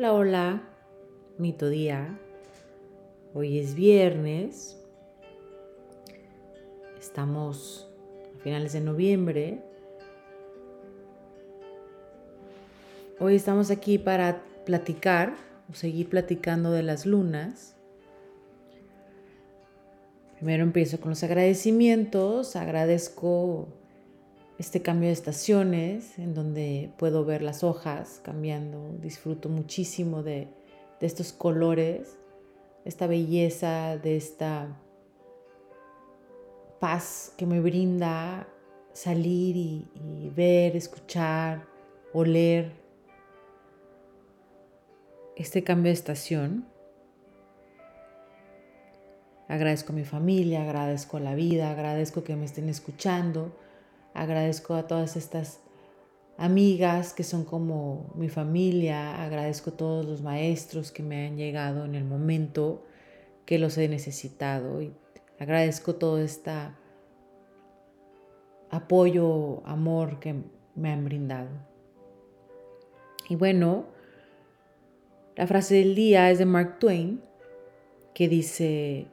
Hola, 0.00 0.14
hola, 0.14 0.62
mito 1.36 1.68
día. 1.68 2.18
Hoy 3.34 3.58
es 3.58 3.74
viernes. 3.74 4.82
Estamos 6.98 7.86
a 8.34 8.42
finales 8.42 8.72
de 8.72 8.80
noviembre. 8.80 9.62
Hoy 13.18 13.34
estamos 13.34 13.70
aquí 13.70 13.98
para 13.98 14.42
platicar 14.64 15.34
o 15.70 15.74
seguir 15.74 16.08
platicando 16.08 16.72
de 16.72 16.82
las 16.82 17.04
lunas. 17.04 17.76
Primero 20.36 20.62
empiezo 20.62 20.98
con 20.98 21.10
los 21.10 21.22
agradecimientos. 21.24 22.56
Agradezco 22.56 23.68
este 24.60 24.82
cambio 24.82 25.06
de 25.06 25.14
estaciones 25.14 26.18
en 26.18 26.34
donde 26.34 26.92
puedo 26.98 27.24
ver 27.24 27.40
las 27.40 27.64
hojas 27.64 28.20
cambiando. 28.22 28.94
Disfruto 29.00 29.48
muchísimo 29.48 30.22
de, 30.22 30.48
estos 31.00 31.32
colores, 31.32 32.18
esta 32.84 33.06
belleza, 33.06 33.96
de 33.96 34.18
esta 34.18 34.76
paz 36.78 37.32
que 37.38 37.46
me 37.46 37.58
brinda 37.58 38.46
salir 38.92 39.56
y, 39.56 40.30
ver, 40.36 40.76
escuchar, 40.76 41.64
oler 42.12 42.70
este 45.36 45.64
cambio 45.64 45.88
de 45.88 45.94
estación. 45.94 46.66
Agradezco 49.48 49.94
a 49.94 49.96
mi 49.96 50.04
familia, 50.04 50.64
agradezco 50.64 51.16
a 51.16 51.20
la 51.20 51.34
vida, 51.34 51.70
agradezco 51.70 52.24
que 52.24 52.36
me 52.36 52.44
estén 52.44 52.68
escuchando 52.68 53.52
Agradezco 54.14 54.74
a 54.74 54.86
todas 54.86 55.16
estas 55.16 55.60
amigas 56.36 57.12
que 57.12 57.22
son 57.22 57.44
como 57.44 58.12
mi 58.14 58.28
familia. 58.28 59.22
Agradezco 59.22 59.70
a 59.70 59.76
todos 59.76 60.06
los 60.06 60.22
maestros 60.22 60.90
que 60.90 61.02
me 61.02 61.26
han 61.26 61.36
llegado 61.36 61.84
en 61.84 61.94
el 61.94 62.04
momento 62.04 62.84
que 63.44 63.58
los 63.58 63.76
he 63.78 63.88
necesitado. 63.88 64.82
Y 64.82 64.92
agradezco 65.38 65.96
todo 65.96 66.18
este 66.18 66.50
apoyo, 68.70 69.62
amor 69.66 70.18
que 70.20 70.34
me 70.74 70.92
han 70.92 71.04
brindado. 71.04 71.50
Y 73.28 73.36
bueno, 73.36 73.86
la 75.36 75.46
frase 75.46 75.76
del 75.76 75.94
día 75.94 76.30
es 76.30 76.38
de 76.38 76.46
Mark 76.46 76.78
Twain, 76.78 77.22
que 78.14 78.28
dice, 78.28 79.06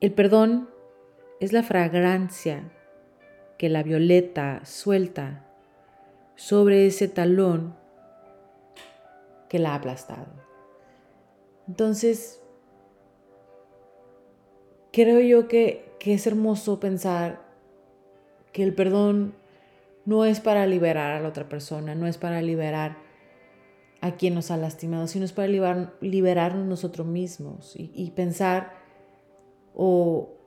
el 0.00 0.12
perdón 0.12 0.68
es 1.42 1.52
la 1.52 1.64
fragancia 1.64 2.70
que 3.58 3.68
la 3.68 3.82
violeta 3.82 4.64
suelta 4.64 5.44
sobre 6.36 6.86
ese 6.86 7.08
talón 7.08 7.74
que 9.48 9.58
la 9.58 9.72
ha 9.72 9.74
aplastado. 9.74 10.28
Entonces, 11.66 12.40
creo 14.92 15.18
yo 15.18 15.48
que, 15.48 15.90
es 15.98 16.28
hermoso 16.28 16.78
pensar 16.78 17.42
que 18.52 18.62
el 18.62 18.72
perdón 18.72 19.34
no 20.04 20.24
es 20.24 20.38
para 20.38 20.64
liberar 20.68 21.10
a 21.10 21.20
la 21.20 21.28
otra 21.28 21.48
persona, 21.48 21.96
no 21.96 22.06
es 22.06 22.18
para 22.18 22.40
liberar 22.40 22.98
a 24.00 24.12
quien 24.12 24.34
nos 24.34 24.52
ha 24.52 24.56
lastimado, 24.56 25.08
sino 25.08 25.24
es 25.24 25.32
para 25.32 25.48
liberarnos 26.00 26.66
nosotros 26.66 27.04
mismos 27.04 27.74
y, 27.74 27.90
y 27.96 28.12
pensar 28.12 28.74
o 29.74 30.38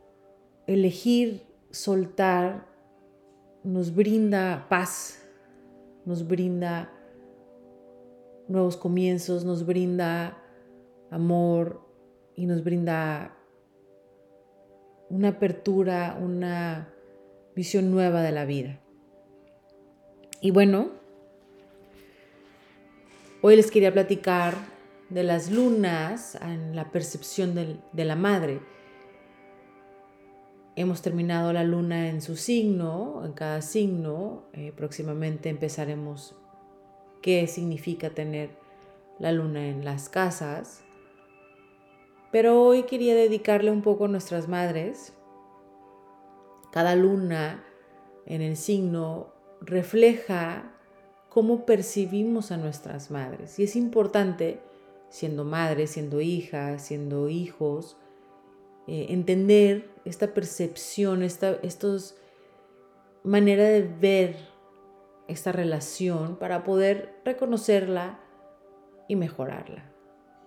elegir 0.67 1.43
soltar 1.71 2.67
nos 3.63 3.93
brinda 3.93 4.67
paz, 4.69 5.19
nos 6.05 6.27
brinda 6.27 6.91
nuevos 8.47 8.77
comienzos, 8.77 9.43
nos 9.43 9.65
brinda 9.65 10.37
amor 11.09 11.81
y 12.35 12.45
nos 12.45 12.63
brinda 12.63 13.35
una 15.09 15.29
apertura, 15.29 16.17
una 16.21 16.93
visión 17.55 17.91
nueva 17.91 18.21
de 18.21 18.31
la 18.31 18.45
vida. 18.45 18.79
Y 20.41 20.51
bueno, 20.51 20.89
hoy 23.41 23.55
les 23.55 23.71
quería 23.71 23.93
platicar 23.93 24.55
de 25.09 25.23
las 25.23 25.51
lunas 25.51 26.35
en 26.35 26.75
la 26.75 26.91
percepción 26.91 27.55
de 27.55 28.05
la 28.05 28.15
madre. 28.15 28.59
Hemos 30.77 31.01
terminado 31.01 31.53
la 31.53 31.63
luna 31.63 32.09
en 32.09 32.21
su 32.21 32.35
signo, 32.35 33.23
en 33.25 33.31
cada 33.31 33.61
signo. 33.61 34.43
Eh, 34.51 34.73
próximamente 34.75 35.47
empezaremos 35.47 36.35
qué 37.21 37.47
significa 37.47 38.09
tener 38.09 38.49
la 39.17 39.31
luna 39.31 39.69
en 39.69 39.85
las 39.85 40.09
casas. 40.09 40.83
Pero 42.29 42.61
hoy 42.61 42.83
quería 42.83 43.15
dedicarle 43.15 43.71
un 43.71 43.81
poco 43.81 44.05
a 44.05 44.07
nuestras 44.09 44.49
madres. 44.49 45.13
Cada 46.73 46.97
luna 46.97 47.63
en 48.25 48.41
el 48.41 48.57
signo 48.57 49.29
refleja 49.61 50.73
cómo 51.29 51.65
percibimos 51.65 52.51
a 52.51 52.57
nuestras 52.57 53.11
madres. 53.11 53.57
Y 53.59 53.63
es 53.63 53.77
importante, 53.77 54.59
siendo 55.07 55.45
madres, 55.45 55.91
siendo 55.91 56.19
hijas, 56.19 56.81
siendo 56.81 57.29
hijos, 57.29 57.95
eh, 58.87 59.05
entender 59.09 59.94
esta 60.05 60.33
percepción, 60.33 61.23
esta 61.23 61.57
estos, 61.63 62.15
manera 63.23 63.63
de 63.63 63.81
ver 63.81 64.37
esta 65.27 65.51
relación 65.51 66.37
para 66.37 66.63
poder 66.63 67.19
reconocerla 67.25 68.19
y 69.07 69.15
mejorarla. 69.15 69.91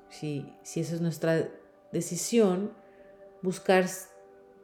Si, 0.09 0.55
si 0.63 0.81
esa 0.81 0.95
es 0.95 1.01
nuestra 1.01 1.49
decisión, 1.93 2.73
buscar 3.43 3.87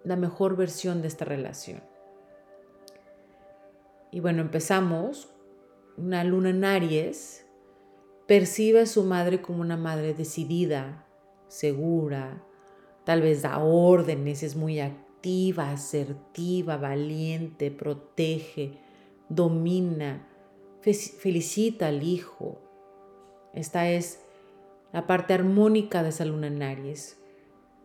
la 0.05 0.17
mejor 0.17 0.57
versión 0.57 1.03
de 1.03 1.09
esta 1.09 1.25
relación. 1.25 1.83
Y 4.11 4.21
bueno, 4.21 4.43
empezamos. 4.43 5.29
Una 5.97 6.25
luna 6.25 6.51
en 6.51 6.65
Aries 6.65 7.47
percibe 8.27 8.81
a 8.81 8.87
su 8.87 9.05
madre 9.05 9.43
como 9.43 9.61
una 9.61 9.77
madre 9.77 10.15
decidida, 10.15 11.07
segura, 11.49 12.45
Tal 13.05 13.21
vez 13.21 13.43
da 13.43 13.59
órdenes, 13.59 14.43
es 14.43 14.57
muy 14.57 14.81
activa, 14.81 15.71
asertiva, 15.71 16.77
valiente, 16.77 17.71
protege, 17.71 18.79
domina, 19.29 20.27
felicita 20.83 21.89
al 21.89 22.03
hijo. 22.03 22.61
Esta 23.53 23.89
es 23.91 24.21
la 24.93 25.07
parte 25.07 25.35
armónica 25.35 26.03
de 26.03 26.11
esa 26.11 26.25
luna 26.25 26.49
en. 26.49 27.19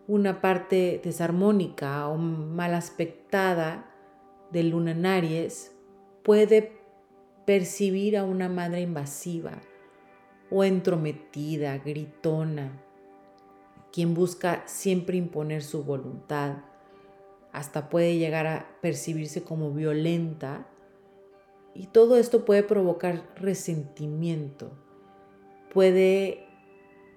Una 0.08 0.42
parte 0.42 1.02
desarmónica 1.04 2.08
o 2.08 2.18
mal 2.18 2.74
aspectada 2.74 3.86
de 4.52 4.64
luna 4.64 5.18
Aries 5.18 5.76
puede 6.24 6.80
percibir 7.46 8.18
a 8.18 8.24
una 8.24 8.50
madre 8.50 8.82
invasiva 8.82 9.60
o 10.52 10.64
entrometida, 10.64 11.78
gritona, 11.78 12.72
quien 13.92 14.14
busca 14.14 14.64
siempre 14.66 15.18
imponer 15.18 15.64
su 15.64 15.84
voluntad, 15.84 16.58
hasta 17.52 17.90
puede 17.90 18.18
llegar 18.18 18.48
a 18.48 18.68
percibirse 18.82 19.44
como 19.44 19.72
violenta. 19.72 20.68
Y 21.74 21.88
todo 21.88 22.18
esto 22.18 22.46
puede 22.46 22.64
provocar 22.64 23.30
resentimiento, 23.36 24.72
puede 25.74 26.48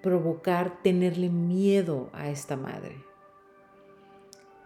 provocar 0.01 0.81
tenerle 0.81 1.29
miedo 1.29 2.09
a 2.13 2.29
esta 2.29 2.55
madre. 2.55 3.03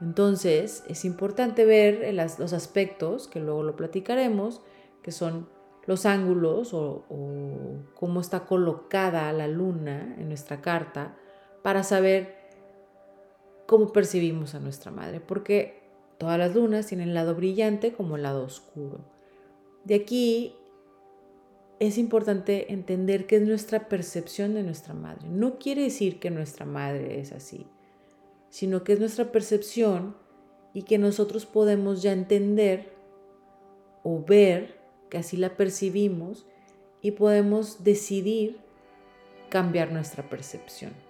Entonces 0.01 0.84
es 0.88 1.06
importante 1.06 1.66
ver 1.66 2.13
los 2.13 2.53
aspectos, 2.53 3.28
que 3.28 3.39
luego 3.39 3.63
lo 3.63 3.75
platicaremos, 3.75 4.62
que 5.01 5.12
son 5.12 5.50
los 5.86 6.06
ángulos 6.06 6.74
o, 6.74 7.06
o 7.10 7.80
cómo 7.95 8.19
está 8.19 8.45
colocada 8.45 9.31
la 9.31 9.48
luna 9.48 10.15
en 10.18 10.27
nuestra 10.27 10.62
carta, 10.62 11.18
para 11.67 11.83
saber 11.83 12.33
cómo 13.65 13.91
percibimos 13.91 14.55
a 14.55 14.61
nuestra 14.61 14.89
madre, 14.89 15.19
porque 15.19 15.83
todas 16.17 16.39
las 16.39 16.55
lunas 16.55 16.87
tienen 16.87 17.09
el 17.09 17.13
lado 17.13 17.35
brillante 17.35 17.91
como 17.91 18.15
el 18.15 18.23
lado 18.23 18.45
oscuro. 18.45 19.01
De 19.83 19.95
aquí 19.95 20.55
es 21.81 21.97
importante 21.97 22.71
entender 22.71 23.27
qué 23.27 23.35
es 23.35 23.41
nuestra 23.41 23.89
percepción 23.89 24.53
de 24.53 24.63
nuestra 24.63 24.93
madre. 24.93 25.27
No 25.27 25.59
quiere 25.59 25.81
decir 25.81 26.21
que 26.21 26.31
nuestra 26.31 26.65
madre 26.65 27.19
es 27.19 27.33
así, 27.33 27.67
sino 28.49 28.85
que 28.85 28.93
es 28.93 29.01
nuestra 29.01 29.33
percepción 29.33 30.15
y 30.73 30.83
que 30.83 30.97
nosotros 30.97 31.45
podemos 31.45 32.01
ya 32.01 32.13
entender 32.13 32.93
o 34.03 34.23
ver 34.23 34.79
que 35.09 35.17
así 35.17 35.35
la 35.35 35.57
percibimos 35.57 36.45
y 37.01 37.11
podemos 37.11 37.83
decidir 37.83 38.61
cambiar 39.49 39.91
nuestra 39.91 40.29
percepción 40.29 41.06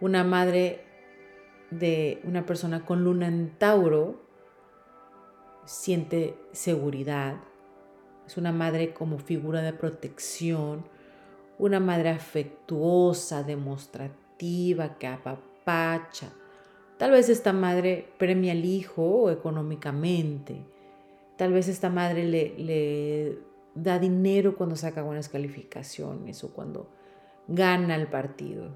una 0.00 0.24
madre 0.24 0.84
de 1.70 2.20
una 2.24 2.46
persona 2.46 2.84
con 2.84 3.04
luna 3.04 3.26
en 3.26 3.50
Tauro 3.58 4.20
siente 5.64 6.34
seguridad, 6.52 7.36
Es 8.26 8.36
una 8.36 8.52
madre 8.52 8.92
como 8.92 9.18
figura 9.18 9.62
de 9.62 9.72
protección, 9.72 10.84
una 11.58 11.80
madre 11.80 12.10
afectuosa, 12.10 13.42
demostrativa, 13.42 14.98
que 14.98 15.06
apapacha. 15.06 16.30
Tal 16.98 17.12
vez 17.12 17.30
esta 17.30 17.54
madre 17.54 18.12
premia 18.18 18.52
al 18.52 18.66
hijo 18.66 19.30
económicamente. 19.30 20.62
Tal 21.36 21.54
vez 21.54 21.68
esta 21.68 21.88
madre 21.88 22.24
le, 22.24 22.54
le 22.58 23.38
da 23.74 23.98
dinero 23.98 24.56
cuando 24.56 24.76
saca 24.76 25.02
buenas 25.02 25.30
calificaciones 25.30 26.44
o 26.44 26.52
cuando 26.52 26.90
gana 27.46 27.96
el 27.96 28.08
partido. 28.08 28.72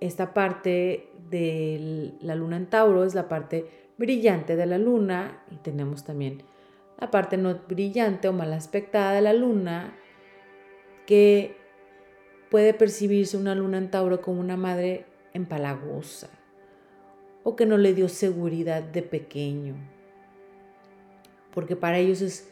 Esta 0.00 0.32
parte 0.32 1.10
de 1.30 2.14
la 2.20 2.34
luna 2.34 2.56
en 2.56 2.66
Tauro 2.66 3.04
es 3.04 3.14
la 3.14 3.28
parte 3.28 3.66
brillante 3.96 4.56
de 4.56 4.66
la 4.66 4.78
luna 4.78 5.42
y 5.50 5.56
tenemos 5.56 6.04
también 6.04 6.42
la 7.00 7.10
parte 7.10 7.36
no 7.36 7.54
brillante 7.68 8.28
o 8.28 8.32
mal 8.32 8.52
aspectada 8.52 9.12
de 9.12 9.22
la 9.22 9.32
luna 9.32 9.94
que 11.06 11.56
puede 12.50 12.74
percibirse 12.74 13.36
una 13.36 13.54
luna 13.54 13.78
en 13.78 13.90
Tauro 13.90 14.20
como 14.20 14.40
una 14.40 14.56
madre 14.56 15.06
empalagosa 15.32 16.28
o 17.44 17.56
que 17.56 17.66
no 17.66 17.78
le 17.78 17.94
dio 17.94 18.08
seguridad 18.08 18.82
de 18.82 19.02
pequeño. 19.02 19.74
Porque 21.54 21.76
para 21.76 21.98
ellos 21.98 22.20
es, 22.20 22.50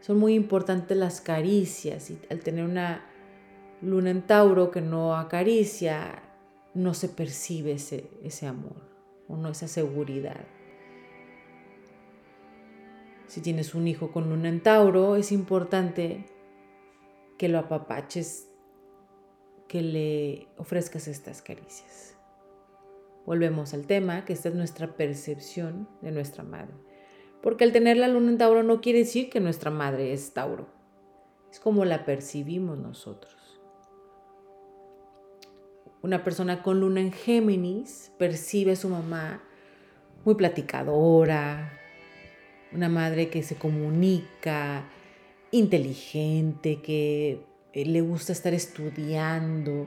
son 0.00 0.18
muy 0.18 0.34
importantes 0.34 0.96
las 0.96 1.20
caricias 1.20 2.10
y 2.10 2.18
al 2.30 2.40
tener 2.40 2.64
una 2.64 3.04
luna 3.80 4.10
en 4.10 4.22
Tauro 4.22 4.70
que 4.70 4.80
no 4.80 5.16
acaricia, 5.16 6.23
no 6.74 6.92
se 6.94 7.08
percibe 7.08 7.72
ese, 7.72 8.10
ese 8.22 8.46
amor 8.46 8.76
o 9.28 9.36
no 9.36 9.48
esa 9.48 9.68
seguridad. 9.68 10.44
Si 13.26 13.40
tienes 13.40 13.74
un 13.74 13.88
hijo 13.88 14.12
con 14.12 14.28
luna 14.28 14.48
en 14.48 14.62
Tauro, 14.62 15.16
es 15.16 15.32
importante 15.32 16.26
que 17.38 17.48
lo 17.48 17.58
apapaches, 17.58 18.48
que 19.66 19.82
le 19.82 20.48
ofrezcas 20.56 21.08
estas 21.08 21.42
caricias. 21.42 22.16
Volvemos 23.26 23.72
al 23.72 23.86
tema, 23.86 24.24
que 24.24 24.34
esta 24.34 24.50
es 24.50 24.54
nuestra 24.54 24.96
percepción 24.96 25.88
de 26.02 26.12
nuestra 26.12 26.44
madre. 26.44 26.74
Porque 27.42 27.64
al 27.64 27.72
tener 27.72 27.96
la 27.96 28.08
luna 28.08 28.30
en 28.30 28.38
Tauro 28.38 28.62
no 28.62 28.80
quiere 28.80 29.00
decir 29.00 29.30
que 29.30 29.40
nuestra 29.40 29.70
madre 29.70 30.12
es 30.12 30.32
Tauro. 30.32 30.68
Es 31.50 31.58
como 31.58 31.84
la 31.84 32.04
percibimos 32.04 32.78
nosotros. 32.78 33.43
Una 36.04 36.22
persona 36.22 36.62
con 36.62 36.80
luna 36.80 37.00
en 37.00 37.12
Géminis 37.12 38.12
percibe 38.18 38.72
a 38.72 38.76
su 38.76 38.90
mamá 38.90 39.42
muy 40.26 40.34
platicadora, 40.34 41.72
una 42.72 42.90
madre 42.90 43.30
que 43.30 43.42
se 43.42 43.56
comunica, 43.56 44.84
inteligente, 45.50 46.82
que 46.82 47.46
eh, 47.72 47.86
le 47.86 48.02
gusta 48.02 48.32
estar 48.34 48.52
estudiando, 48.52 49.86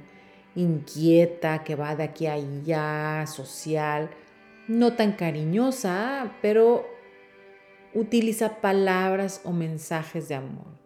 inquieta, 0.56 1.64
que 1.64 1.76
va 1.76 1.96
de 1.96 2.06
aquí 2.06 2.26
a 2.26 2.34
allá, 2.34 3.28
social, 3.28 4.10
no 4.68 4.94
tan 4.94 5.12
cariñosa, 5.12 6.36
pero 6.42 6.88
utiliza 7.94 8.60
palabras 8.60 9.42
o 9.44 9.52
mensajes 9.52 10.30
de 10.30 10.34
amor. 10.34 10.80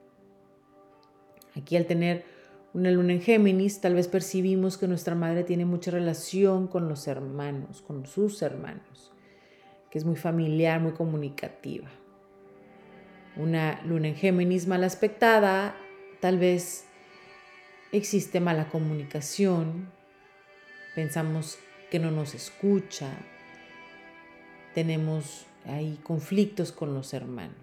Aquí 1.55 1.77
al 1.77 1.85
tener 1.85 2.30
una 2.73 2.89
luna 2.89 3.13
en 3.13 3.21
Géminis, 3.21 3.81
tal 3.81 3.95
vez 3.95 4.07
percibimos 4.07 4.77
que 4.77 4.87
nuestra 4.87 5.13
madre 5.13 5.43
tiene 5.43 5.65
mucha 5.65 5.91
relación 5.91 6.67
con 6.67 6.87
los 6.87 7.07
hermanos, 7.07 7.81
con 7.81 8.05
sus 8.05 8.41
hermanos, 8.41 9.11
que 9.89 9.97
es 9.97 10.05
muy 10.05 10.15
familiar, 10.15 10.79
muy 10.79 10.93
comunicativa. 10.93 11.89
Una 13.35 13.81
luna 13.83 14.09
en 14.09 14.15
Géminis 14.15 14.67
mal 14.67 14.83
aspectada, 14.83 15.75
tal 16.21 16.37
vez 16.37 16.85
existe 17.91 18.39
mala 18.39 18.69
comunicación, 18.69 19.91
pensamos 20.95 21.57
que 21.89 21.99
no 21.99 22.09
nos 22.09 22.35
escucha, 22.35 23.11
tenemos 24.73 25.45
ahí 25.65 25.99
conflictos 26.03 26.71
con 26.71 26.93
los 26.93 27.13
hermanos. 27.13 27.60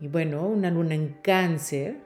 Y 0.00 0.08
bueno, 0.08 0.46
una 0.46 0.70
luna 0.70 0.94
en 0.94 1.16
cáncer. 1.22 1.96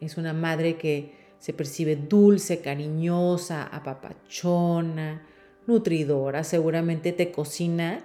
Es 0.00 0.16
una 0.16 0.32
madre 0.32 0.76
que 0.76 1.12
se 1.38 1.52
percibe 1.52 1.96
dulce, 1.96 2.60
cariñosa, 2.60 3.64
apapachona, 3.64 5.22
nutridora, 5.66 6.44
seguramente 6.44 7.12
te 7.12 7.32
cocina 7.32 8.04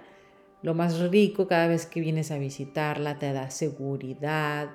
lo 0.62 0.74
más 0.74 0.98
rico 0.98 1.46
cada 1.46 1.68
vez 1.68 1.86
que 1.86 2.00
vienes 2.00 2.30
a 2.30 2.38
visitarla, 2.38 3.18
te 3.18 3.32
da 3.32 3.50
seguridad. 3.50 4.70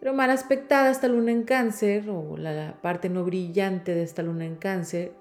Pero 0.00 0.12
mal 0.12 0.30
aspectada 0.30 0.90
esta 0.90 1.08
luna 1.08 1.30
en 1.30 1.44
cáncer, 1.44 2.10
o 2.10 2.36
la 2.36 2.80
parte 2.82 3.08
no 3.08 3.24
brillante 3.24 3.94
de 3.94 4.02
esta 4.02 4.22
luna 4.22 4.44
en 4.44 4.56
cáncer, 4.56 5.12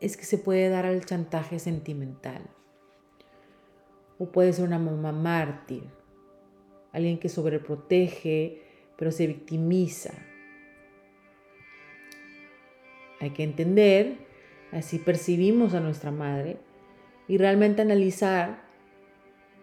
es 0.00 0.16
que 0.16 0.24
se 0.24 0.38
puede 0.38 0.68
dar 0.68 0.86
al 0.86 1.04
chantaje 1.04 1.58
sentimental 1.58 2.42
o 4.22 4.30
puede 4.30 4.52
ser 4.52 4.66
una 4.66 4.78
mamá 4.78 5.10
mártir, 5.10 5.82
alguien 6.92 7.18
que 7.18 7.28
sobreprotege 7.28 8.62
pero 8.96 9.10
se 9.10 9.26
victimiza. 9.26 10.12
Hay 13.18 13.30
que 13.30 13.42
entender, 13.42 14.18
así 14.70 15.00
percibimos 15.00 15.74
a 15.74 15.80
nuestra 15.80 16.12
madre 16.12 16.58
y 17.26 17.36
realmente 17.36 17.82
analizar 17.82 18.62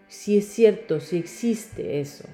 si 0.09 0.37
es 0.37 0.47
cierto, 0.47 0.99
si 0.99 1.15
existe 1.15 2.01
eso. 2.01 2.27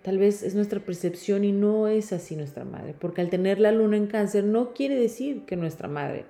Tal 0.00 0.16
vez 0.16 0.42
es 0.42 0.54
nuestra 0.54 0.80
percepción 0.80 1.44
y 1.44 1.52
no 1.52 1.88
es 1.88 2.14
así 2.14 2.36
nuestra 2.36 2.64
madre, 2.64 2.94
porque 2.98 3.20
al 3.20 3.28
tener 3.28 3.58
la 3.60 3.70
luna 3.70 3.98
en 3.98 4.06
cáncer 4.06 4.44
no 4.44 4.72
quiere 4.72 4.94
decir 4.94 5.44
que 5.44 5.56
nuestra 5.56 5.88
madre 5.88 6.24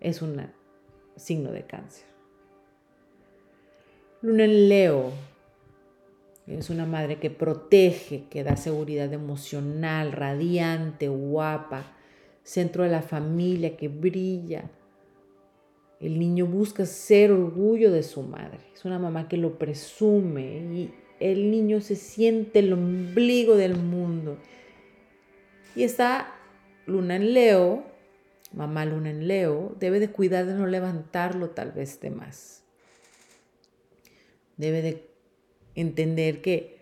es 0.00 0.20
un 0.20 0.50
signo 1.14 1.52
de 1.52 1.64
cáncer. 1.64 2.07
Luna 4.20 4.46
en 4.46 4.68
Leo 4.68 5.12
es 6.48 6.70
una 6.70 6.86
madre 6.86 7.20
que 7.20 7.30
protege, 7.30 8.24
que 8.28 8.42
da 8.42 8.56
seguridad 8.56 9.12
emocional, 9.12 10.10
radiante, 10.10 11.06
guapa, 11.06 11.84
centro 12.42 12.82
de 12.82 12.90
la 12.90 13.02
familia, 13.02 13.76
que 13.76 13.86
brilla. 13.86 14.68
El 16.00 16.18
niño 16.18 16.46
busca 16.46 16.84
ser 16.84 17.30
orgullo 17.30 17.92
de 17.92 18.02
su 18.02 18.22
madre. 18.22 18.58
Es 18.74 18.84
una 18.84 18.98
mamá 18.98 19.28
que 19.28 19.36
lo 19.36 19.56
presume 19.56 20.64
y 20.74 20.92
el 21.20 21.52
niño 21.52 21.80
se 21.80 21.94
siente 21.94 22.58
el 22.58 22.72
ombligo 22.72 23.54
del 23.56 23.76
mundo. 23.76 24.36
Y 25.76 25.84
esta 25.84 26.34
luna 26.86 27.14
en 27.14 27.34
Leo, 27.34 27.84
mamá 28.52 28.84
luna 28.84 29.10
en 29.10 29.28
Leo, 29.28 29.76
debe 29.78 30.00
de 30.00 30.10
cuidar 30.10 30.46
de 30.46 30.54
no 30.54 30.66
levantarlo 30.66 31.50
tal 31.50 31.70
vez 31.70 32.00
de 32.00 32.10
más 32.10 32.57
debe 34.58 34.82
de 34.82 35.10
entender 35.74 36.42
que 36.42 36.76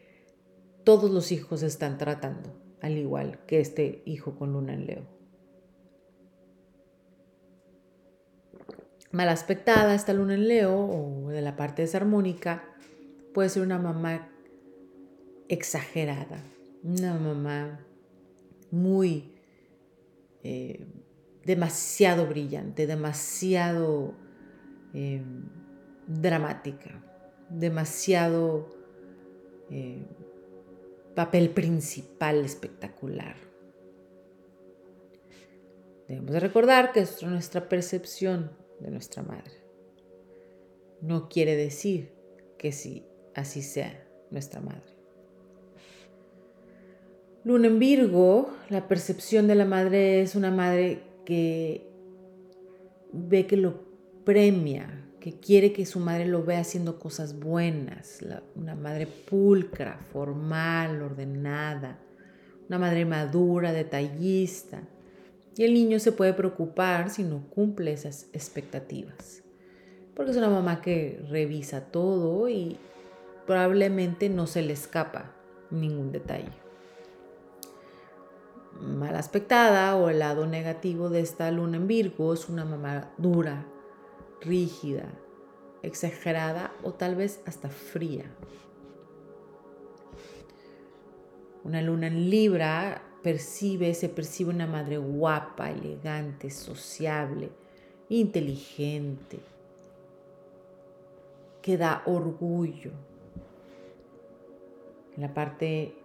todos 0.83 1.11
los 1.11 1.31
hijos 1.31 1.63
están 1.63 1.99
tratando, 1.99 2.53
al 2.81 2.97
igual 2.99 3.45
que 3.47 3.61
este 3.61 4.03
hijo 4.07 4.37
con 4.37 4.53
luna 4.53 4.75
en 4.75 4.87
Leo. 4.87 5.07
Mal 9.13 9.29
aspectada 9.29 9.95
esta 9.95 10.13
luna 10.13 10.35
en 10.35 10.49
Leo 10.49 10.75
o 10.75 11.29
de 11.29 11.43
la 11.43 11.57
parte 11.57 11.83
desarmónica 11.83 12.65
puede 13.33 13.49
ser 13.49 13.63
una 13.63 13.79
mamá 13.79 14.29
exagerada, 15.49 16.43
una 16.83 17.15
mamá 17.15 17.81
muy 18.71 19.35
eh, 20.43 20.87
demasiado 21.45 22.27
brillante, 22.27 22.87
demasiado 22.87 24.15
eh, 24.93 25.23
dramática 26.07 27.03
demasiado 27.49 28.69
eh, 29.71 30.05
papel 31.15 31.51
principal 31.51 32.45
espectacular. 32.45 33.37
Debemos 36.09 36.33
de 36.33 36.41
recordar 36.41 36.93
que 36.93 37.01
es 37.01 37.23
nuestra 37.23 37.69
percepción 37.69 38.53
de 38.81 38.91
nuestra 38.91 39.23
madre. 39.23 39.65
No 41.01 41.29
quiere 41.29 41.57
decir 41.57 42.13
que 42.59 42.73
sí, 42.73 43.07
así 43.35 43.63
sea 43.63 44.07
nuestra 44.31 44.61
madre. 44.61 44.97
Luna 47.45 47.69
en 47.69 47.79
Virgo, 47.79 48.51
la 48.71 48.89
percepción 48.89 49.47
de 49.47 49.55
la 49.55 49.65
madre 49.65 50.21
es 50.21 50.35
una 50.35 50.51
madre 50.51 51.03
que 51.25 51.87
ve 53.13 53.47
que 53.47 53.57
lo 53.57 53.85
premia, 54.25 55.06
que 55.27 55.41
quiere 55.41 55.73
que 55.73 55.87
su 55.87 55.99
madre 55.99 56.25
lo 56.27 56.45
vea 56.45 56.61
haciendo 56.61 57.01
cosas 57.01 57.41
buenas, 57.41 58.25
una 58.55 58.77
madre 58.77 59.09
pulcra, 59.09 59.99
formal, 60.13 61.03
ordenada, 61.03 61.99
una 62.69 62.79
madre 62.79 63.05
madura, 63.07 63.73
detallista. 63.73 64.83
Y 65.57 65.65
el 65.65 65.75
niño 65.75 65.99
se 65.99 66.13
puede 66.13 66.33
preocupar 66.33 67.11
si 67.11 67.25
no 67.25 67.51
cumple 67.51 67.93
esas 67.93 68.29
expectativas. 68.33 69.43
porque 70.15 70.31
es 70.31 70.37
una 70.37 70.49
mamá 70.49 70.81
que 70.81 71.21
revisa 71.29 71.87
todo 71.87 72.49
y 72.49 72.79
probablemente 73.49 74.29
no 74.29 74.47
se 74.47 74.63
le 74.63 74.75
escapa 74.75 75.35
ningún 75.73 76.13
detalle. 76.13 76.53
Mal 78.81 79.17
aspectada 79.17 79.97
o 79.97 80.09
el 80.09 80.21
lado 80.21 80.47
negativo 80.47 81.11
de 81.11 81.19
esta 81.19 81.51
luna 81.51 81.79
en 81.79 81.89
Virgo 81.89 82.33
es 82.33 82.49
una 82.49 82.65
mamá 82.65 83.11
dura, 83.19 83.67
rígida, 84.41 85.09
exagerada 85.83 86.73
o 86.83 86.93
tal 86.93 87.15
vez 87.15 87.41
hasta 87.47 87.69
fría. 87.69 88.25
Una 91.65 91.83
luna 91.83 92.07
en 92.07 92.31
Libra 92.31 93.03
percibe, 93.23 93.93
se 93.95 94.09
percibe 94.09 94.51
una 94.51 94.69
madre 94.69 94.99
guapa, 94.99 95.71
elegante, 95.71 96.49
sociable, 96.51 97.51
inteligente, 98.09 99.41
que 101.61 101.77
da 101.77 102.03
orgullo. 102.07 102.93
En 105.17 105.23
la 105.23 105.35
parte 105.35 105.97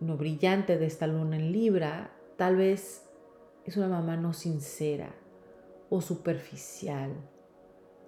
no 0.00 0.16
brillante 0.16 0.78
de 0.78 0.86
esta 0.86 1.06
luna 1.06 1.36
en 1.36 1.52
Libra, 1.52 2.10
tal 2.36 2.56
vez 2.56 3.04
es 3.64 3.76
una 3.76 3.86
mamá 3.86 4.16
no 4.16 4.32
sincera 4.32 5.14
o 5.90 6.00
superficial. 6.00 7.12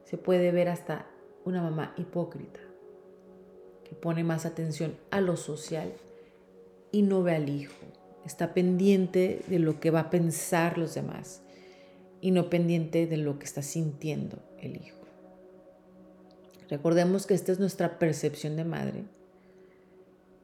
Se 0.04 0.18
puede 0.18 0.52
ver 0.52 0.68
hasta 0.68 1.06
una 1.44 1.62
mamá 1.62 1.94
hipócrita, 1.96 2.60
que 3.84 3.94
pone 3.94 4.24
más 4.24 4.46
atención 4.46 4.96
a 5.10 5.20
lo 5.20 5.36
social 5.36 5.92
y 6.92 7.02
no 7.02 7.22
ve 7.22 7.34
al 7.34 7.48
hijo. 7.48 7.74
Está 8.24 8.54
pendiente 8.54 9.42
de 9.48 9.58
lo 9.58 9.80
que 9.80 9.90
va 9.90 10.00
a 10.00 10.10
pensar 10.10 10.78
los 10.78 10.94
demás 10.94 11.42
y 12.20 12.30
no 12.30 12.48
pendiente 12.48 13.06
de 13.06 13.18
lo 13.18 13.38
que 13.38 13.44
está 13.44 13.60
sintiendo 13.60 14.38
el 14.58 14.76
hijo. 14.76 15.04
Recordemos 16.70 17.26
que 17.26 17.34
esta 17.34 17.52
es 17.52 17.60
nuestra 17.60 17.98
percepción 17.98 18.56
de 18.56 18.64
madre 18.64 19.04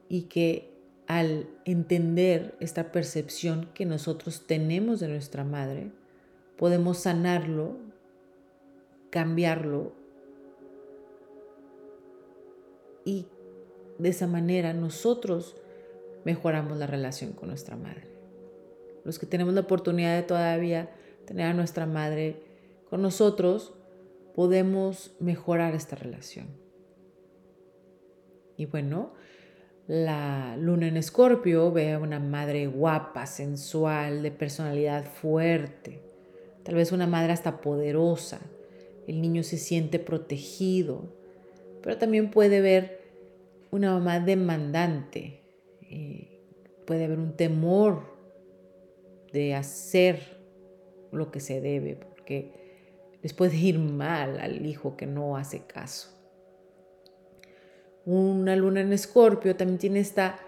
y 0.09 0.23
que 0.23 0.71
al 1.07 1.49
entender 1.65 2.55
esta 2.61 2.93
percepción 2.93 3.71
que 3.75 3.87
nosotros 3.87 4.47
tenemos 4.47 5.01
de 5.01 5.09
nuestra 5.09 5.43
madre, 5.43 5.91
podemos 6.57 6.99
sanarlo, 6.99 7.79
cambiarlo 9.11 9.93
y 13.05 13.27
de 13.99 14.09
esa 14.09 14.27
manera 14.27 14.73
nosotros 14.73 15.57
mejoramos 16.25 16.79
la 16.79 16.87
relación 16.87 17.33
con 17.33 17.49
nuestra 17.49 17.77
madre. 17.77 18.09
Los 19.05 19.19
que 19.19 19.27
tenemos 19.27 19.55
la 19.55 19.63
oportunidad 19.63 20.17
de 20.17 20.23
todavía 20.23 20.91
tener 21.27 21.47
a 21.47 21.55
nuestra 21.55 21.87
madre 21.87 22.43
con 22.89 23.03
nosotros, 23.03 23.75
podemos 24.35 25.15
mejorar 25.21 25.75
esta 25.75 25.97
relación. 25.97 26.49
Y 28.57 28.67
bueno, 28.67 29.15
la 29.87 30.57
luna 30.59 30.89
en 30.89 30.97
escorpio 30.97 31.73
ve 31.73 31.93
a 31.93 31.99
una 31.99 32.21
madre 32.21 32.67
guapa, 32.67 33.27
sensual, 33.27 34.23
de 34.23 34.31
personalidad 34.31 35.05
fuerte, 35.05 36.03
tal 36.63 36.75
vez 36.77 36.93
una 36.93 37.07
madre 37.07 37.33
hasta 37.33 37.61
poderosa. 37.61 38.41
El 39.07 39.21
niño 39.21 39.43
se 39.43 39.59
siente 39.59 39.99
protegido, 39.99 41.13
pero 41.83 41.99
también 41.99 42.31
puede 42.31 42.61
ver 42.61 43.01
una 43.71 43.93
mamá 43.93 44.21
demandante. 44.21 45.41
Eh, 45.83 46.41
puede 46.87 47.05
haber 47.05 47.19
un 47.19 47.37
temor 47.37 48.03
de 49.33 49.55
hacer 49.55 50.41
lo 51.13 51.31
que 51.31 51.41
se 51.41 51.61
debe, 51.61 51.97
porque 51.97 52.53
les 53.23 53.33
puede 53.33 53.57
ir 53.57 53.79
mal 53.79 54.39
al 54.41 54.65
hijo 54.67 54.97
que 54.97 55.07
no 55.07 55.37
hace 55.37 55.67
caso. 55.67 56.17
Una 58.05 58.57
luna 58.57 58.81
en 58.81 58.93
escorpio 58.93 59.57
también 59.57 59.79
tiene 59.79 60.01
esta 60.01 60.39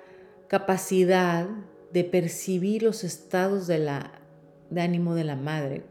capacidad 0.49 1.49
de 1.93 2.05
percibir 2.05 2.83
los 2.83 3.05
estados 3.05 3.67
de, 3.67 3.89
ánimo 4.77 5.15
de 5.15 5.25
la 5.25 5.37
madre. 5.37 5.83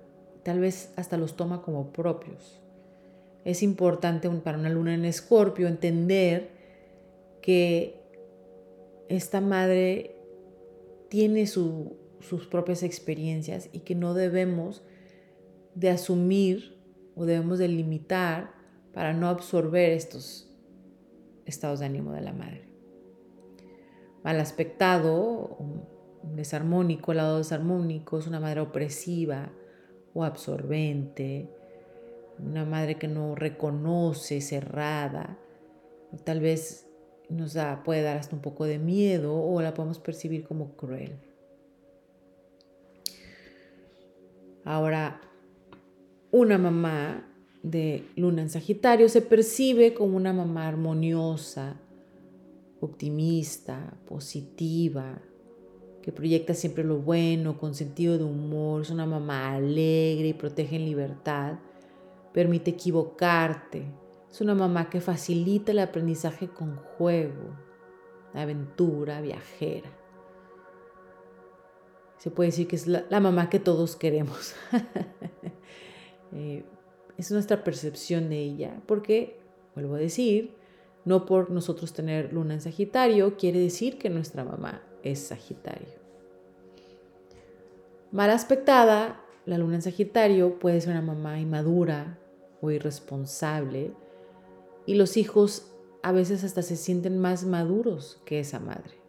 Tal 0.44 0.60
vez 0.60 0.94
hasta 0.96 1.18
los 1.18 1.36
toma 1.36 1.62
como 1.62 1.92
propios. 1.92 2.60
Es 3.46 3.64
importante 3.64 4.30
para 4.30 4.58
una 4.58 4.70
luna 4.70 4.94
en 4.94 5.06
escorpio 5.06 5.68
entender 5.68 6.50
que 7.42 8.02
esta 9.10 9.42
madre 9.42 10.16
tiene 11.10 11.48
sus 11.48 12.48
propias 12.50 12.84
experiencias 12.84 13.70
y 13.72 13.80
que 13.80 13.96
no 13.96 14.14
debemos 14.14 14.84
de 15.76 15.90
asumir 15.90 16.78
o 17.16 17.26
debemos 17.26 17.60
de 17.60 17.68
limitar 17.68 18.54
para 18.94 19.14
no 19.14 19.28
absorber 19.28 19.92
estos 19.92 20.50
estados 21.46 21.80
de 21.80 21.88
ánimo 21.88 22.14
de 22.14 22.22
la 22.22 22.34
madre. 22.34 22.70
Mal 24.24 24.40
aspectado, 24.40 25.58
desarmónico, 26.36 27.12
el 27.12 27.18
lado 27.18 27.40
desarmónico 27.40 28.20
es 28.20 28.28
una 28.28 28.40
madre 28.40 28.62
opresiva 28.62 29.52
o 30.14 30.24
absorbente, 30.24 31.48
una 32.40 32.66
madre 32.66 32.96
que 32.96 33.08
no 33.08 33.36
reconoce, 33.36 34.42
cerrada, 34.42 35.38
tal 36.24 36.40
vez 36.40 36.88
nos 37.30 37.54
da, 37.54 37.84
puede 37.84 38.02
dar 38.02 38.18
hasta 38.18 38.36
un 38.36 38.42
poco 38.42 38.66
de 38.66 38.80
miedo 38.80 39.42
o 39.42 39.62
la 39.62 39.74
podemos 39.74 40.00
percibir 40.00 40.44
como 40.44 40.76
cruel. 40.76 41.16
Ahora, 44.64 45.22
una 46.32 46.58
mamá 46.58 47.28
de 47.64 48.06
luna 48.16 48.42
en 48.42 48.50
Sagitario 48.50 49.10
se 49.10 49.22
percibe 49.22 49.94
como 49.94 50.18
una 50.18 50.34
mamá 50.34 50.68
armoniosa, 50.68 51.80
optimista, 52.80 53.94
positiva, 54.08 55.22
que 56.02 56.12
proyecta 56.12 56.54
siempre 56.54 56.84
lo 56.84 56.98
bueno, 56.98 57.58
con 57.58 57.76
sentido 57.76 58.18
de 58.18 58.24
humor, 58.24 58.82
es 58.82 58.90
una 58.90 59.06
mamá 59.06 59.54
alegre 59.54 60.30
y 60.30 60.34
protege 60.34 60.76
en 60.76 60.86
libertad, 60.86 61.60
permite 62.34 62.72
equivocarte, 62.72 63.86
es 64.32 64.42
una 64.42 64.56
mamá 64.56 64.90
que 64.90 65.02
facilita 65.02 65.72
el 65.74 65.80
aprendizaje 65.80 66.48
con 66.48 66.78
juego, 66.78 67.56
aventura, 68.34 69.20
viajera. 69.22 69.90
Se 72.18 72.32
puede 72.32 72.50
decir 72.50 72.68
que 72.68 72.78
es 72.78 72.88
la, 72.88 73.20
mamá 73.20 73.50
que 73.50 73.60
todos 73.60 73.96
queremos. 73.96 74.56
Eh, 76.34 76.64
es 77.18 77.30
nuestra 77.34 77.62
percepción 77.62 78.30
de 78.30 78.38
ella, 78.38 78.82
porque, 78.86 79.42
vuelvo 79.76 79.96
a 79.96 79.98
decir, 79.98 80.56
no 81.04 81.26
por 81.26 81.52
nosotros 81.52 81.92
tener 81.92 82.32
luna 82.32 82.54
en 82.54 82.62
Sagitario 82.62 83.36
quiere 83.36 83.60
decir 83.60 83.98
que 83.98 84.10
nuestra 84.10 84.46
mamá 84.46 84.82
es 85.04 85.20
Sagitario. 85.20 86.02
Mal 88.12 88.30
aspectada, 88.30 89.22
la 89.46 89.58
luna 89.58 89.76
en 89.76 89.82
Sagitario 89.82 90.60
puede 90.60 90.82
ser 90.82 90.92
una 90.92 91.02
mamá 91.02 91.40
inmadura 91.40 92.20
o 92.62 92.72
irresponsable 92.72 93.94
y 94.86 94.96
los 94.96 95.18
hijos 95.18 95.72
a 96.04 96.12
veces 96.12 96.44
hasta 96.44 96.62
se 96.62 96.76
sienten 96.76 97.20
más 97.20 97.46
maduros 97.46 98.22
que 98.26 98.40
esa 98.40 98.60
madre. 98.60 99.00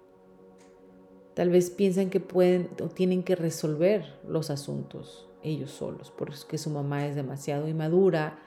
Tal 1.35 1.49
vez 1.49 1.71
piensan 1.71 2.11
que 2.11 2.21
pueden 2.21 2.71
o 2.83 2.89
tienen 2.89 3.23
que 3.23 3.37
resolver 3.37 4.21
los 4.29 4.51
asuntos 4.51 5.29
ellos 5.43 5.71
solos, 5.71 6.13
porque 6.17 6.59
su 6.59 6.71
mamá 6.71 7.07
es 7.07 7.17
demasiado 7.17 7.69
inmadura, 7.69 8.39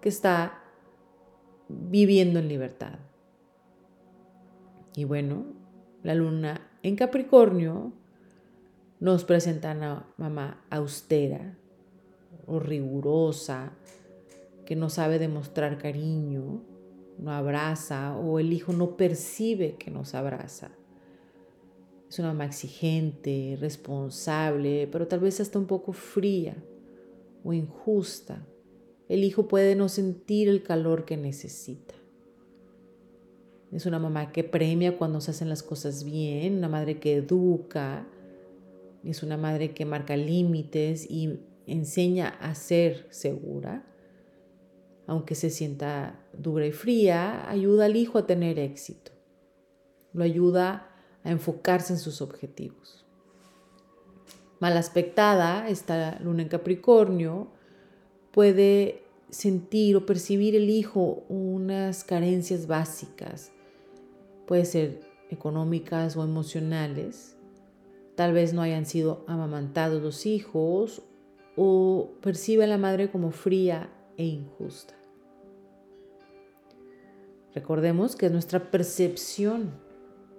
que 0.00 0.08
está 0.08 0.62
viviendo 1.68 2.38
en 2.38 2.48
libertad. 2.48 2.98
Y 4.94 5.04
bueno, 5.04 5.44
la 6.02 6.14
luna 6.14 6.65
en 6.82 6.96
Capricornio 6.96 7.92
nos 9.00 9.24
presenta 9.24 9.72
a 9.72 9.74
una 9.74 10.06
mamá 10.16 10.64
austera 10.70 11.56
o 12.46 12.58
rigurosa, 12.58 13.72
que 14.64 14.76
no 14.76 14.90
sabe 14.90 15.18
demostrar 15.18 15.78
cariño, 15.78 16.62
no 17.18 17.32
abraza 17.32 18.16
o 18.16 18.38
el 18.38 18.52
hijo 18.52 18.72
no 18.72 18.96
percibe 18.96 19.76
que 19.76 19.90
nos 19.90 20.14
abraza. 20.14 20.70
Es 22.08 22.18
una 22.18 22.28
mamá 22.28 22.46
exigente, 22.46 23.56
responsable, 23.60 24.88
pero 24.90 25.08
tal 25.08 25.20
vez 25.20 25.40
hasta 25.40 25.58
un 25.58 25.66
poco 25.66 25.92
fría 25.92 26.56
o 27.44 27.52
injusta. 27.52 28.46
El 29.08 29.24
hijo 29.24 29.48
puede 29.48 29.76
no 29.76 29.88
sentir 29.88 30.48
el 30.48 30.62
calor 30.62 31.04
que 31.04 31.16
necesita. 31.16 31.94
Es 33.72 33.86
una 33.86 33.98
mamá 33.98 34.32
que 34.32 34.44
premia 34.44 34.96
cuando 34.96 35.20
se 35.20 35.32
hacen 35.32 35.48
las 35.48 35.62
cosas 35.62 36.04
bien, 36.04 36.58
una 36.58 36.68
madre 36.68 36.98
que 36.98 37.16
educa, 37.16 38.06
es 39.04 39.22
una 39.22 39.36
madre 39.36 39.72
que 39.72 39.84
marca 39.84 40.16
límites 40.16 41.08
y 41.08 41.40
enseña 41.66 42.28
a 42.28 42.54
ser 42.54 43.06
segura. 43.10 43.84
Aunque 45.06 45.34
se 45.34 45.50
sienta 45.50 46.20
dura 46.32 46.66
y 46.66 46.72
fría, 46.72 47.48
ayuda 47.48 47.84
al 47.84 47.96
hijo 47.96 48.18
a 48.18 48.26
tener 48.26 48.58
éxito. 48.58 49.12
Lo 50.12 50.24
ayuda 50.24 50.90
a 51.22 51.30
enfocarse 51.30 51.92
en 51.92 51.98
sus 51.98 52.20
objetivos. 52.22 53.04
Mal 54.58 54.76
aspectada, 54.76 55.68
esta 55.68 56.18
luna 56.20 56.42
en 56.42 56.48
Capricornio 56.48 57.48
puede 58.32 59.04
sentir 59.28 59.96
o 59.96 60.06
percibir 60.06 60.56
el 60.56 60.70
hijo 60.70 61.24
unas 61.28 62.04
carencias 62.04 62.66
básicas, 62.66 63.52
puede 64.46 64.64
ser 64.64 65.00
económicas 65.30 66.16
o 66.16 66.24
emocionales, 66.24 67.36
tal 68.14 68.32
vez 68.32 68.52
no 68.52 68.62
hayan 68.62 68.86
sido 68.86 69.24
amamantados 69.26 70.02
los 70.02 70.26
hijos 70.26 71.02
o 71.56 72.10
percibe 72.20 72.64
a 72.64 72.68
la 72.68 72.78
madre 72.78 73.10
como 73.10 73.30
fría 73.30 73.90
e 74.16 74.24
injusta. 74.24 74.94
Recordemos 77.54 78.16
que 78.16 78.26
es 78.26 78.32
nuestra 78.32 78.70
percepción 78.70 79.72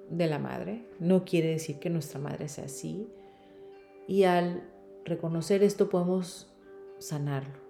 de 0.10 0.28
la 0.28 0.40
madre, 0.40 0.88
no 1.00 1.26
quiere 1.26 1.50
decir 1.50 1.80
que 1.80 1.90
nuestra 1.90 2.20
madre 2.20 2.48
sea 2.48 2.66
así, 2.66 3.08
y 4.08 4.24
al 4.24 4.64
reconocer 5.04 5.64
esto 5.64 5.90
podemos 5.90 6.48
sanarlo. 7.00 7.67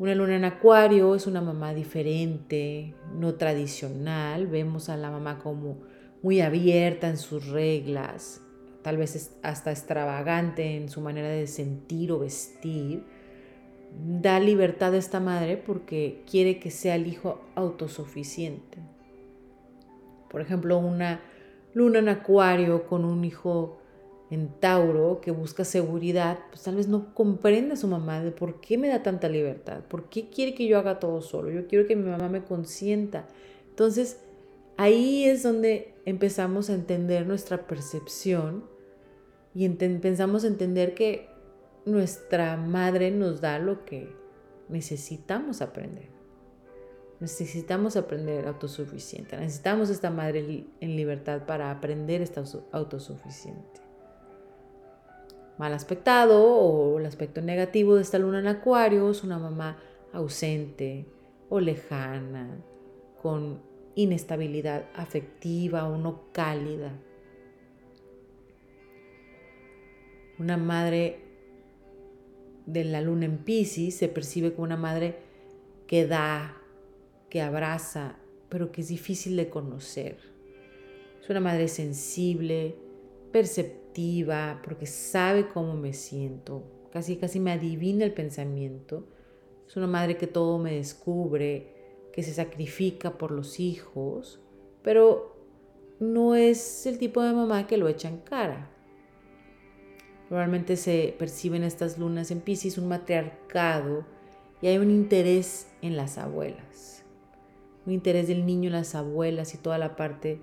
Una 0.00 0.14
luna 0.14 0.36
en 0.36 0.46
acuario 0.46 1.14
es 1.14 1.26
una 1.26 1.42
mamá 1.42 1.74
diferente, 1.74 2.94
no 3.12 3.34
tradicional. 3.34 4.46
Vemos 4.46 4.88
a 4.88 4.96
la 4.96 5.10
mamá 5.10 5.38
como 5.38 5.76
muy 6.22 6.40
abierta 6.40 7.06
en 7.06 7.18
sus 7.18 7.48
reglas, 7.48 8.40
tal 8.80 8.96
vez 8.96 9.36
hasta 9.42 9.70
extravagante 9.70 10.78
en 10.78 10.88
su 10.88 11.02
manera 11.02 11.28
de 11.28 11.46
sentir 11.46 12.12
o 12.12 12.20
vestir. 12.20 13.04
Da 13.92 14.40
libertad 14.40 14.94
a 14.94 14.96
esta 14.96 15.20
madre 15.20 15.58
porque 15.58 16.22
quiere 16.26 16.58
que 16.58 16.70
sea 16.70 16.94
el 16.94 17.06
hijo 17.06 17.42
autosuficiente. 17.54 18.78
Por 20.30 20.40
ejemplo, 20.40 20.78
una 20.78 21.20
luna 21.74 21.98
en 21.98 22.08
acuario 22.08 22.86
con 22.86 23.04
un 23.04 23.22
hijo 23.26 23.79
en 24.30 24.48
Tauro 24.60 25.20
que 25.20 25.32
busca 25.32 25.64
seguridad, 25.64 26.38
pues 26.50 26.62
tal 26.62 26.76
vez 26.76 26.86
no 26.86 27.12
comprende 27.14 27.74
a 27.74 27.76
su 27.76 27.88
mamá 27.88 28.22
de 28.22 28.30
por 28.30 28.60
qué 28.60 28.78
me 28.78 28.88
da 28.88 29.02
tanta 29.02 29.28
libertad, 29.28 29.80
por 29.88 30.08
qué 30.08 30.30
quiere 30.30 30.54
que 30.54 30.68
yo 30.68 30.78
haga 30.78 31.00
todo 31.00 31.20
solo, 31.20 31.50
yo 31.50 31.66
quiero 31.66 31.86
que 31.86 31.96
mi 31.96 32.08
mamá 32.08 32.28
me 32.28 32.44
consienta. 32.44 33.26
Entonces, 33.68 34.20
ahí 34.76 35.24
es 35.24 35.42
donde 35.42 35.94
empezamos 36.04 36.70
a 36.70 36.74
entender 36.74 37.26
nuestra 37.26 37.66
percepción 37.66 38.64
y 39.52 39.68
pensamos 39.68 40.44
entender 40.44 40.94
que 40.94 41.28
nuestra 41.84 42.56
madre 42.56 43.10
nos 43.10 43.40
da 43.40 43.58
lo 43.58 43.84
que 43.84 44.14
necesitamos 44.68 45.60
aprender. 45.60 46.08
Necesitamos 47.18 47.96
aprender 47.96 48.46
autosuficiente. 48.46 49.36
Necesitamos 49.36 49.90
esta 49.90 50.10
madre 50.10 50.66
en 50.80 50.96
libertad 50.96 51.44
para 51.46 51.70
aprender 51.70 52.22
esta 52.22 52.44
autosuficiente 52.70 53.89
mal 55.60 55.74
aspectado 55.74 56.42
o 56.42 56.98
el 56.98 57.04
aspecto 57.04 57.42
negativo 57.42 57.94
de 57.94 58.00
esta 58.00 58.18
luna 58.18 58.38
en 58.38 58.46
acuario 58.46 59.10
es 59.10 59.22
una 59.22 59.38
mamá 59.38 59.76
ausente 60.10 61.04
o 61.50 61.60
lejana, 61.60 62.64
con 63.20 63.60
inestabilidad 63.94 64.86
afectiva 64.94 65.86
o 65.86 65.98
no 65.98 66.32
cálida. 66.32 66.98
Una 70.38 70.56
madre 70.56 71.18
de 72.64 72.84
la 72.84 73.02
luna 73.02 73.26
en 73.26 73.36
Pisces 73.36 73.98
se 73.98 74.08
percibe 74.08 74.54
como 74.54 74.64
una 74.64 74.78
madre 74.78 75.18
que 75.86 76.06
da, 76.06 76.56
que 77.28 77.42
abraza, 77.42 78.16
pero 78.48 78.72
que 78.72 78.80
es 78.80 78.88
difícil 78.88 79.36
de 79.36 79.50
conocer. 79.50 80.16
Es 81.22 81.28
una 81.28 81.40
madre 81.40 81.68
sensible, 81.68 82.76
perceptiva 83.30 83.79
porque 84.62 84.86
sabe 84.86 85.48
cómo 85.48 85.74
me 85.74 85.92
siento, 85.92 86.62
casi 86.92 87.16
casi 87.16 87.40
me 87.40 87.52
adivina 87.52 88.04
el 88.04 88.12
pensamiento. 88.12 89.06
Es 89.66 89.76
una 89.76 89.86
madre 89.86 90.16
que 90.16 90.26
todo 90.26 90.58
me 90.58 90.74
descubre, 90.74 91.74
que 92.12 92.22
se 92.22 92.32
sacrifica 92.32 93.18
por 93.18 93.30
los 93.30 93.60
hijos, 93.60 94.40
pero 94.82 95.36
no 96.00 96.34
es 96.34 96.86
el 96.86 96.98
tipo 96.98 97.22
de 97.22 97.32
mamá 97.32 97.66
que 97.66 97.76
lo 97.76 97.88
echa 97.88 98.08
en 98.08 98.18
cara. 98.18 98.70
Normalmente 100.28 100.76
se 100.76 101.14
perciben 101.18 101.64
estas 101.64 101.98
lunas 101.98 102.30
en 102.30 102.40
Pisces 102.40 102.78
un 102.78 102.88
matriarcado 102.88 104.04
y 104.62 104.68
hay 104.68 104.78
un 104.78 104.90
interés 104.90 105.68
en 105.82 105.96
las 105.96 106.18
abuelas, 106.18 107.04
un 107.86 107.92
interés 107.92 108.28
del 108.28 108.46
niño 108.46 108.68
en 108.68 108.74
las 108.74 108.94
abuelas 108.94 109.54
y 109.54 109.58
toda 109.58 109.78
la 109.78 109.96
parte 109.96 110.40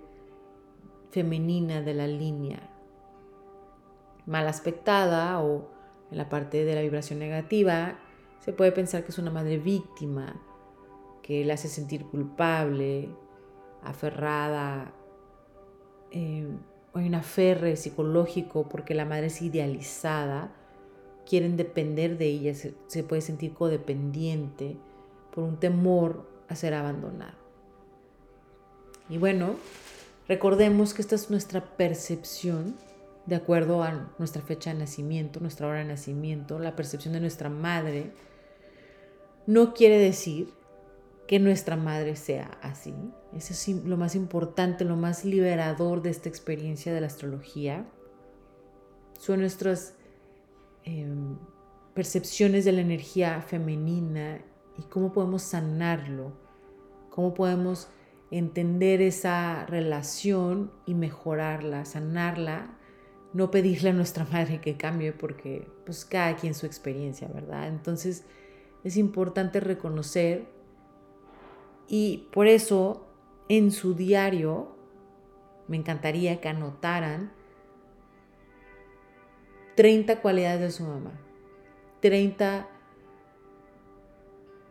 femenina 1.11 1.81
de 1.81 1.93
la 1.93 2.07
línea 2.07 2.76
mal 4.27 4.47
aspectada 4.47 5.41
o 5.41 5.69
en 6.11 6.17
la 6.17 6.29
parte 6.29 6.63
de 6.63 6.75
la 6.75 6.81
vibración 6.81 7.17
negativa, 7.17 7.97
se 8.39 8.53
puede 8.53 8.71
pensar 8.71 9.03
que 9.03 9.11
es 9.11 9.17
una 9.17 9.31
madre 9.31 9.57
víctima, 9.57 10.39
que 11.23 11.43
le 11.43 11.53
hace 11.53 11.67
sentir 11.67 12.05
culpable, 12.05 13.09
aferrada, 13.83 14.93
eh, 16.11 16.47
hay 16.93 17.07
un 17.07 17.15
aferre 17.15 17.75
psicológico 17.75 18.67
porque 18.69 18.93
la 18.93 19.05
madre 19.05 19.27
es 19.27 19.41
idealizada, 19.41 20.51
quieren 21.25 21.57
depender 21.57 22.17
de 22.17 22.25
ella, 22.27 22.53
se, 22.53 22.73
se 22.87 23.03
puede 23.03 23.21
sentir 23.21 23.53
codependiente 23.53 24.77
por 25.33 25.43
un 25.43 25.57
temor 25.57 26.29
a 26.47 26.55
ser 26.55 26.73
abandonado. 26.73 27.37
Y 29.09 29.17
bueno, 29.17 29.55
recordemos 30.27 30.93
que 30.93 31.01
esta 31.01 31.15
es 31.15 31.29
nuestra 31.29 31.61
percepción 31.61 32.75
de 33.27 33.35
acuerdo 33.35 33.83
a 33.83 34.09
nuestra 34.17 34.41
fecha 34.41 34.73
de 34.73 34.79
nacimiento, 34.79 35.41
nuestra 35.41 35.67
hora 35.67 35.79
de 35.79 35.85
nacimiento, 35.85 36.59
la 36.59 36.75
percepción 36.75 37.13
de 37.13 37.19
nuestra 37.19 37.49
madre, 37.49 38.13
no 39.45 39.73
quiere 39.73 39.99
decir 39.99 40.53
que 41.27 41.37
nuestra 41.39 41.75
madre 41.75 42.15
sea 42.15 42.57
así. 42.61 42.95
Eso 43.33 43.51
es 43.51 43.67
lo 43.85 43.97
más 43.97 44.15
importante, 44.15 44.85
lo 44.85 44.95
más 44.95 45.25
liberador 45.25 46.01
de 46.01 46.09
esta 46.09 46.29
experiencia 46.29 46.93
de 46.93 47.01
la 47.01 47.07
astrología. 47.07 47.85
Son 49.19 49.41
nuestras 49.41 49.95
em, 50.85 51.37
percepciones 51.93 52.63
de 52.63 52.71
la 52.71 52.81
energía 52.81 53.41
femenina 53.41 54.39
y 54.77 54.83
cómo 54.83 55.11
podemos 55.11 55.41
sanarlo, 55.41 56.31
cómo 57.09 57.33
podemos 57.33 57.89
entender 58.31 59.01
esa 59.01 59.65
relación 59.65 60.71
y 60.85 60.93
mejorarla, 60.93 61.83
sanarla 61.83 62.76
no 63.37 63.51
pedirle 63.51 63.91
a 63.91 63.93
nuestra 63.93 64.25
madre 64.31 64.59
que 64.59 64.77
cambie 64.77 65.13
porque 65.13 65.67
pues 65.85 66.03
cada 66.05 66.35
quien 66.35 66.55
su 66.55 66.65
experiencia, 66.65 67.27
¿verdad? 67.27 67.67
Entonces 67.67 68.25
es 68.83 68.97
importante 68.97 69.59
reconocer 69.59 70.45
y 71.87 72.27
por 72.33 72.47
eso 72.47 73.07
en 73.47 73.71
su 73.71 73.93
diario 73.93 74.75
me 75.67 75.77
encantaría 75.77 76.41
que 76.41 76.49
anotaran 76.49 77.31
30 79.75 80.19
cualidades 80.21 80.59
de 80.59 80.71
su 80.71 80.83
mamá, 80.83 81.11
30 81.99 82.67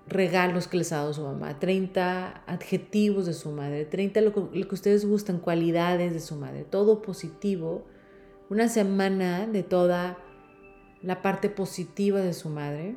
regalos 0.09 0.67
que 0.67 0.79
les 0.79 0.93
ha 0.93 0.97
dado 0.97 1.15
su 1.15 1.23
mamá, 1.23 1.61
30 1.61 2.43
adjetivos 2.47 3.27
de 3.27 3.33
su 3.33 3.53
madre, 3.53 3.85
30 3.85 4.21
lo 4.23 4.33
que, 4.33 4.59
lo 4.59 4.69
que 4.69 4.75
ustedes 4.75 5.07
gustan, 5.07 5.39
cualidades 5.39 6.13
de 6.13 6.21
su 6.21 6.35
madre, 6.35 6.65
todo 6.65 7.01
positivo 7.03 7.87
una 8.49 8.69
semana 8.69 9.47
de 9.47 9.63
toda 9.63 10.19
la 11.03 11.23
parte 11.23 11.49
positiva 11.51 12.21
de 12.21 12.33
su 12.33 12.49
madre. 12.49 12.97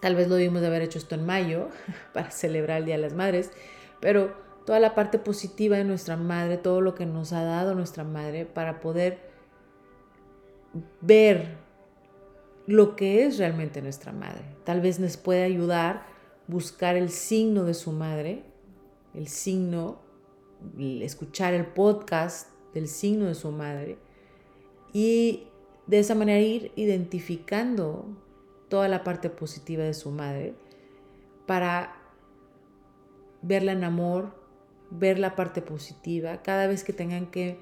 Tal 0.00 0.14
vez 0.14 0.28
lo 0.28 0.36
debimos 0.36 0.60
de 0.60 0.68
haber 0.68 0.82
hecho 0.82 0.98
esto 0.98 1.14
en 1.14 1.26
mayo 1.26 1.68
para 2.12 2.30
celebrar 2.30 2.78
el 2.78 2.84
Día 2.86 2.96
de 2.96 3.02
las 3.02 3.14
Madres, 3.14 3.50
pero 4.00 4.34
toda 4.64 4.80
la 4.80 4.94
parte 4.94 5.18
positiva 5.18 5.76
de 5.76 5.84
nuestra 5.84 6.16
madre, 6.16 6.58
todo 6.58 6.80
lo 6.80 6.94
que 6.94 7.06
nos 7.06 7.32
ha 7.32 7.42
dado 7.42 7.74
nuestra 7.74 8.04
madre 8.04 8.44
para 8.44 8.80
poder 8.80 9.18
ver 11.00 11.56
lo 12.66 12.94
que 12.96 13.24
es 13.24 13.38
realmente 13.38 13.80
nuestra 13.80 14.12
madre. 14.12 14.44
Tal 14.64 14.82
vez 14.82 15.00
nos 15.00 15.16
puede 15.16 15.42
ayudar 15.42 16.06
buscar 16.46 16.96
el 16.96 17.08
signo 17.08 17.64
de 17.64 17.74
su 17.74 17.92
madre, 17.92 18.42
el 19.14 19.28
signo, 19.28 20.00
escuchar 20.78 21.54
el 21.54 21.66
podcast 21.66 22.50
del 22.74 22.88
signo 22.88 23.26
de 23.26 23.34
su 23.34 23.50
madre 23.50 23.98
y 24.92 25.44
de 25.86 25.98
esa 25.98 26.14
manera 26.14 26.40
ir 26.40 26.72
identificando 26.76 28.06
toda 28.68 28.88
la 28.88 29.04
parte 29.04 29.30
positiva 29.30 29.84
de 29.84 29.94
su 29.94 30.10
madre 30.10 30.54
para 31.46 31.96
verla 33.42 33.72
en 33.72 33.84
amor, 33.84 34.34
ver 34.90 35.18
la 35.18 35.36
parte 35.36 35.62
positiva, 35.62 36.42
cada 36.42 36.66
vez 36.66 36.84
que 36.84 36.92
tengan 36.92 37.26
que 37.26 37.58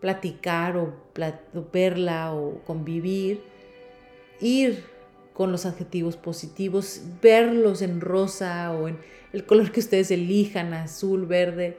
platicar 0.00 0.76
o, 0.76 0.94
verla 1.72 2.34
o 2.34 2.62
convivir, 2.64 3.42
ir 4.40 4.84
con 5.32 5.50
los 5.50 5.66
adjetivos 5.66 6.16
positivos, 6.16 7.02
verlos 7.20 7.82
en 7.82 8.00
rosa 8.00 8.72
o 8.72 8.86
en 8.86 8.98
el 9.32 9.44
color 9.46 9.72
que 9.72 9.80
ustedes 9.80 10.10
elijan, 10.10 10.74
azul, 10.74 11.26
verde, 11.26 11.76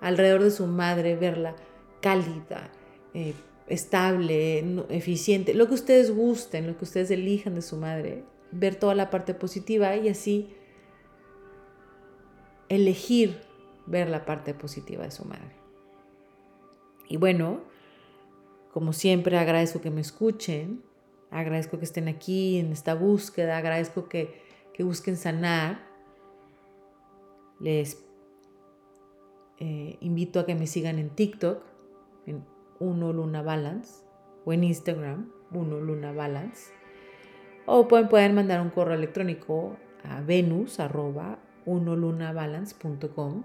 alrededor 0.00 0.44
de 0.44 0.50
su 0.50 0.66
madre, 0.66 1.16
verla 1.16 1.56
cálida, 2.00 2.70
eh, 3.14 3.34
estable, 3.68 4.58
eficiente, 4.88 5.54
lo 5.54 5.68
que 5.68 5.74
ustedes 5.74 6.14
gusten, 6.14 6.66
lo 6.66 6.76
que 6.76 6.84
ustedes 6.84 7.10
elijan 7.10 7.54
de 7.54 7.62
su 7.62 7.76
madre, 7.76 8.24
ver 8.50 8.76
toda 8.76 8.94
la 8.94 9.10
parte 9.10 9.34
positiva 9.34 9.96
y 9.96 10.08
así 10.08 10.50
elegir 12.68 13.40
ver 13.86 14.08
la 14.08 14.24
parte 14.24 14.54
positiva 14.54 15.04
de 15.04 15.10
su 15.10 15.24
madre. 15.24 15.56
Y 17.08 17.16
bueno, 17.16 17.62
como 18.72 18.92
siempre 18.92 19.38
agradezco 19.38 19.80
que 19.80 19.90
me 19.90 20.00
escuchen, 20.00 20.82
agradezco 21.30 21.78
que 21.78 21.84
estén 21.84 22.08
aquí 22.08 22.58
en 22.58 22.72
esta 22.72 22.94
búsqueda, 22.94 23.56
agradezco 23.56 24.08
que, 24.08 24.40
que 24.74 24.82
busquen 24.82 25.16
sanar. 25.16 25.86
Les 27.60 28.04
eh, 29.58 29.96
invito 30.00 30.38
a 30.38 30.46
que 30.46 30.54
me 30.54 30.66
sigan 30.66 30.98
en 30.98 31.10
TikTok, 31.10 31.62
Uno 32.80 33.12
Luna 33.12 33.42
Balance, 33.42 34.04
o 34.44 34.52
en 34.52 34.64
Instagram, 34.64 35.30
Uno 35.50 35.80
Luna 35.80 36.12
Balance. 36.12 36.72
O 37.66 37.88
pueden, 37.88 38.08
pueden 38.08 38.34
mandar 38.34 38.60
un 38.60 38.70
correo 38.70 38.94
electrónico 38.94 39.76
a 40.04 40.20
venus 40.20 40.78
unolunabalance.com. 41.66 43.44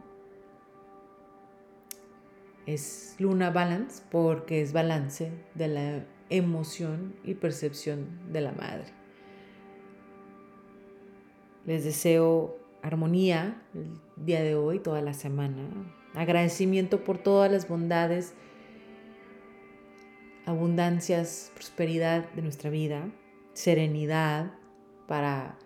Es 2.65 3.15
Luna 3.19 3.49
Balance 3.49 4.03
porque 4.09 4.61
es 4.61 4.71
balance 4.71 5.31
de 5.55 5.67
la 5.67 6.05
emoción 6.29 7.15
y 7.23 7.33
percepción 7.33 8.07
de 8.31 8.41
la 8.41 8.53
madre. 8.53 8.85
Les 11.65 11.83
deseo 11.83 12.57
armonía 12.81 13.61
el 13.73 14.25
día 14.25 14.41
de 14.41 14.55
hoy, 14.55 14.79
toda 14.79 15.01
la 15.01 15.13
semana. 15.13 15.67
Agradecimiento 16.13 17.03
por 17.03 17.17
todas 17.17 17.51
las 17.51 17.67
bondades, 17.67 18.35
abundancias, 20.45 21.51
prosperidad 21.53 22.29
de 22.33 22.41
nuestra 22.41 22.69
vida, 22.69 23.09
serenidad 23.53 24.53
para 25.07 25.57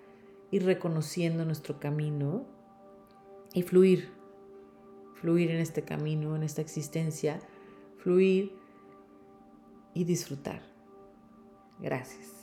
ir 0.51 0.65
reconociendo 0.65 1.45
nuestro 1.45 1.79
camino 1.79 2.45
y 3.53 3.63
fluir, 3.63 4.11
fluir 5.15 5.51
en 5.51 5.57
este 5.59 5.83
camino, 5.83 6.35
en 6.35 6.43
esta 6.43 6.61
existencia, 6.61 7.39
fluir 7.97 8.55
y 9.93 10.03
disfrutar. 10.03 10.61
Gracias. 11.79 12.36